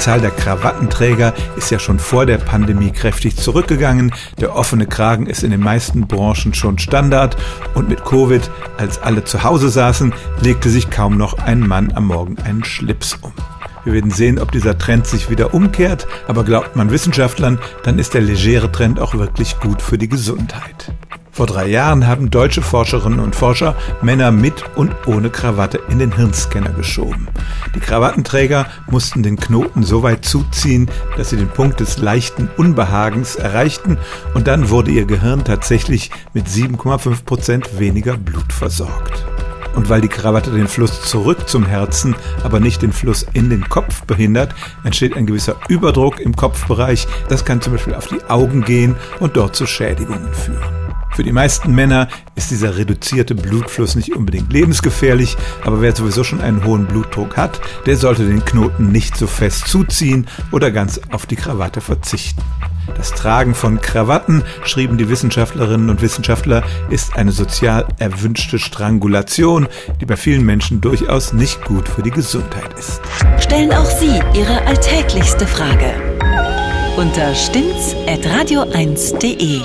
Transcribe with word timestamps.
Zahl 0.00 0.22
der 0.22 0.30
Krawattenträger 0.30 1.34
ist 1.56 1.70
ja 1.70 1.78
schon 1.78 1.98
vor 1.98 2.24
der 2.24 2.38
Pandemie 2.38 2.90
kräftig 2.90 3.36
zurückgegangen. 3.36 4.14
Der 4.40 4.56
offene 4.56 4.86
Kragen 4.86 5.26
ist 5.26 5.42
in 5.42 5.50
den 5.50 5.60
meisten 5.60 6.06
Branchen 6.06 6.54
schon 6.54 6.78
Standard. 6.78 7.36
Und 7.74 7.90
mit 7.90 8.02
Covid, 8.02 8.50
als 8.78 9.02
alle 9.02 9.24
zu 9.24 9.44
Hause 9.44 9.68
saßen, 9.68 10.14
legte 10.40 10.70
sich 10.70 10.88
kaum 10.88 11.18
noch 11.18 11.38
ein 11.38 11.60
Mann 11.60 11.92
am 11.94 12.06
Morgen 12.06 12.38
einen 12.38 12.64
Schlips 12.64 13.18
um. 13.20 13.32
Wir 13.84 13.92
werden 13.92 14.10
sehen, 14.10 14.38
ob 14.38 14.52
dieser 14.52 14.78
Trend 14.78 15.06
sich 15.06 15.28
wieder 15.28 15.52
umkehrt, 15.52 16.06
aber 16.26 16.44
glaubt 16.44 16.76
man 16.76 16.90
Wissenschaftlern, 16.90 17.58
dann 17.82 17.98
ist 17.98 18.14
der 18.14 18.22
legere 18.22 18.72
Trend 18.72 19.00
auch 19.00 19.12
wirklich 19.14 19.60
gut 19.60 19.82
für 19.82 19.98
die 19.98 20.08
Gesundheit. 20.08 20.94
Vor 21.32 21.46
drei 21.46 21.68
Jahren 21.68 22.06
haben 22.06 22.30
deutsche 22.30 22.60
Forscherinnen 22.60 23.20
und 23.20 23.36
Forscher 23.36 23.76
Männer 24.02 24.32
mit 24.32 24.64
und 24.74 24.94
ohne 25.06 25.30
Krawatte 25.30 25.80
in 25.88 25.98
den 25.98 26.14
Hirnscanner 26.14 26.70
geschoben. 26.70 27.28
Die 27.74 27.80
Krawattenträger 27.80 28.66
mussten 28.90 29.22
den 29.22 29.36
Knoten 29.36 29.84
so 29.84 30.02
weit 30.02 30.24
zuziehen, 30.24 30.90
dass 31.16 31.30
sie 31.30 31.36
den 31.36 31.48
Punkt 31.48 31.80
des 31.80 31.98
leichten 31.98 32.50
Unbehagens 32.56 33.36
erreichten 33.36 33.96
und 34.34 34.48
dann 34.48 34.70
wurde 34.70 34.90
ihr 34.90 35.04
Gehirn 35.04 35.44
tatsächlich 35.44 36.10
mit 36.34 36.46
7,5 36.48 37.24
Prozent 37.24 37.78
weniger 37.78 38.16
Blut 38.16 38.52
versorgt. 38.52 39.24
Und 39.76 39.88
weil 39.88 40.00
die 40.00 40.08
Krawatte 40.08 40.50
den 40.50 40.66
Fluss 40.66 41.02
zurück 41.02 41.48
zum 41.48 41.64
Herzen, 41.64 42.16
aber 42.42 42.58
nicht 42.58 42.82
den 42.82 42.92
Fluss 42.92 43.24
in 43.34 43.50
den 43.50 43.68
Kopf 43.68 44.02
behindert, 44.02 44.52
entsteht 44.82 45.16
ein 45.16 45.26
gewisser 45.26 45.56
Überdruck 45.68 46.18
im 46.18 46.34
Kopfbereich. 46.34 47.06
Das 47.28 47.44
kann 47.44 47.60
zum 47.60 47.74
Beispiel 47.74 47.94
auf 47.94 48.08
die 48.08 48.22
Augen 48.24 48.62
gehen 48.62 48.96
und 49.20 49.36
dort 49.36 49.54
zu 49.54 49.66
Schädigungen 49.66 50.34
führen. 50.34 50.79
Für 51.20 51.24
die 51.24 51.32
meisten 51.32 51.74
Männer 51.74 52.08
ist 52.34 52.50
dieser 52.50 52.78
reduzierte 52.78 53.34
Blutfluss 53.34 53.94
nicht 53.94 54.16
unbedingt 54.16 54.50
lebensgefährlich, 54.54 55.36
aber 55.62 55.82
wer 55.82 55.94
sowieso 55.94 56.24
schon 56.24 56.40
einen 56.40 56.64
hohen 56.64 56.86
Blutdruck 56.86 57.36
hat, 57.36 57.60
der 57.84 57.98
sollte 57.98 58.24
den 58.24 58.42
Knoten 58.42 58.90
nicht 58.90 59.18
so 59.18 59.26
fest 59.26 59.68
zuziehen 59.68 60.26
oder 60.50 60.70
ganz 60.70 60.98
auf 61.10 61.26
die 61.26 61.36
Krawatte 61.36 61.82
verzichten. 61.82 62.40
Das 62.96 63.10
Tragen 63.10 63.54
von 63.54 63.82
Krawatten, 63.82 64.44
schrieben 64.64 64.96
die 64.96 65.10
Wissenschaftlerinnen 65.10 65.90
und 65.90 66.00
Wissenschaftler, 66.00 66.62
ist 66.88 67.16
eine 67.16 67.32
sozial 67.32 67.86
erwünschte 67.98 68.58
Strangulation, 68.58 69.68
die 70.00 70.06
bei 70.06 70.16
vielen 70.16 70.46
Menschen 70.46 70.80
durchaus 70.80 71.34
nicht 71.34 71.62
gut 71.66 71.86
für 71.86 72.02
die 72.02 72.12
Gesundheit 72.12 72.72
ist. 72.78 73.02
Stellen 73.38 73.72
auch 73.72 73.84
Sie 73.84 74.22
Ihre 74.32 74.66
alltäglichste 74.66 75.46
Frage 75.46 75.92
unter 76.96 77.34
stimmtz.radio1.de. 77.34 79.60